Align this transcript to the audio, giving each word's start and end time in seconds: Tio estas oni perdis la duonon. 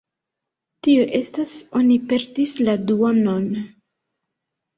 Tio 0.87 1.03
estas 1.19 1.53
oni 1.81 1.99
perdis 2.13 2.57
la 2.65 2.75
duonon. 2.87 3.47